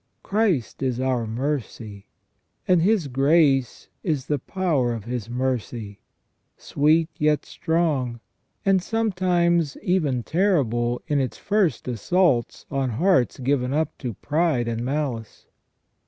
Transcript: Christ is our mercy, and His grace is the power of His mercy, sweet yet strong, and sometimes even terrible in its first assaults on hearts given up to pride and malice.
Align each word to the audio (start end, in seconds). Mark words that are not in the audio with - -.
Christ 0.23 0.81
is 0.81 0.99
our 0.99 1.27
mercy, 1.27 2.07
and 2.67 2.81
His 2.81 3.07
grace 3.07 3.87
is 4.01 4.25
the 4.25 4.39
power 4.39 4.93
of 4.93 5.03
His 5.03 5.29
mercy, 5.29 5.99
sweet 6.57 7.09
yet 7.19 7.45
strong, 7.45 8.19
and 8.65 8.81
sometimes 8.81 9.77
even 9.83 10.23
terrible 10.23 11.03
in 11.05 11.19
its 11.19 11.37
first 11.37 11.87
assaults 11.87 12.65
on 12.71 12.89
hearts 12.97 13.37
given 13.37 13.73
up 13.73 13.95
to 13.99 14.15
pride 14.15 14.67
and 14.67 14.83
malice. 14.83 15.45